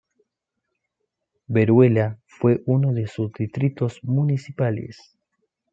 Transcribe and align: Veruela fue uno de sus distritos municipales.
Veruela 1.45 2.17
fue 2.25 2.63
uno 2.65 2.91
de 2.91 3.05
sus 3.05 3.31
distritos 3.33 4.03
municipales. 4.03 5.15